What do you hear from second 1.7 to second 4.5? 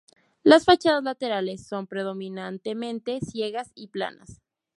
predominantemente ciegas y planas.